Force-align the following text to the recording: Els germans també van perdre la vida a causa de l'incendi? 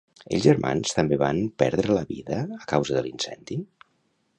Els 0.35 0.43
germans 0.45 0.93
també 0.99 1.19
van 1.25 1.43
perdre 1.65 1.99
la 1.99 2.03
vida 2.15 2.43
a 2.59 2.61
causa 2.75 2.97
de 2.99 3.05
l'incendi? 3.09 3.65